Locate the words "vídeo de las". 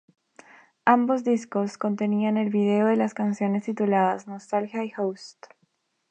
2.49-3.13